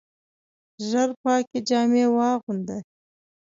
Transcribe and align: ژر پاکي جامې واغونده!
ژر 0.87 1.09
پاکي 1.21 1.59
جامې 1.67 2.05
واغونده! 2.15 2.77